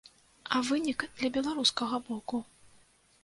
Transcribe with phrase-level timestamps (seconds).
[0.55, 2.37] А вынік для беларускага боку?